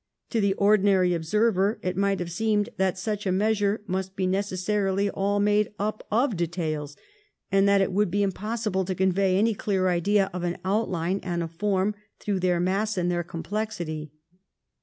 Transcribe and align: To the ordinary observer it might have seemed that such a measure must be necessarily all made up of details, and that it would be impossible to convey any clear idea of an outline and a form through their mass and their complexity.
To 0.31 0.41
the 0.41 0.55
ordinary 0.55 1.13
observer 1.13 1.77
it 1.83 1.95
might 1.95 2.17
have 2.17 2.31
seemed 2.31 2.69
that 2.77 2.97
such 2.97 3.27
a 3.27 3.31
measure 3.31 3.83
must 3.85 4.15
be 4.15 4.25
necessarily 4.25 5.11
all 5.11 5.39
made 5.39 5.71
up 5.77 6.07
of 6.09 6.35
details, 6.35 6.97
and 7.51 7.67
that 7.69 7.81
it 7.81 7.91
would 7.91 8.09
be 8.09 8.23
impossible 8.23 8.83
to 8.85 8.95
convey 8.95 9.37
any 9.37 9.53
clear 9.53 9.89
idea 9.89 10.31
of 10.33 10.41
an 10.41 10.57
outline 10.65 11.19
and 11.21 11.43
a 11.43 11.47
form 11.47 11.93
through 12.17 12.39
their 12.39 12.59
mass 12.59 12.97
and 12.97 13.11
their 13.11 13.23
complexity. 13.23 14.11